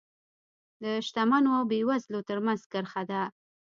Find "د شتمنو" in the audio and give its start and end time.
0.83-1.49